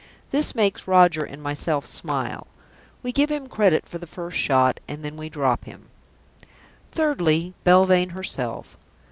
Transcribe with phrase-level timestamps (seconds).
[0.31, 2.47] This makes Roger and myself smile.
[3.03, 5.89] We give him credit for the first shot, and then we drop him.
[6.91, 8.77] Thirdly, Belvane herself.